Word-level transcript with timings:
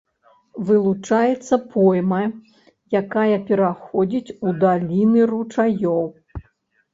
Вылучаецца 0.67 1.55
пойма, 1.75 2.21
якая 3.01 3.35
пераходзіць 3.51 4.35
у 4.47 4.55
даліны 4.65 5.21
ручаёў. 5.35 6.03